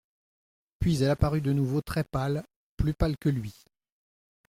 [0.79, 2.43] Puis elle apparut de nouveau très pâle,
[2.75, 3.53] plus pâle que lui.